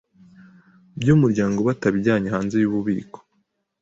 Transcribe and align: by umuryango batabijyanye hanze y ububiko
by 0.99 1.07
umuryango 1.15 1.59
batabijyanye 1.67 2.27
hanze 2.35 2.55
y 2.59 2.67
ububiko 2.69 3.17